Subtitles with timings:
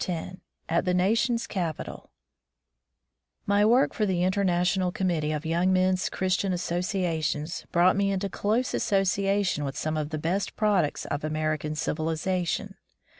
[0.07, 2.09] 150 AT THE NATION'S CAPITAL
[3.47, 8.11] TVTY work for the International Com •^^ mittee of Young Men's Christian Associations brought me
[8.11, 12.77] into close associa tion with some of the best products of American civilization.